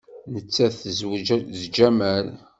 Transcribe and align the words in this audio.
Nettat 0.33 0.75
tezweǧ 0.83 1.27
d 1.57 1.61
Jamal. 1.75 2.27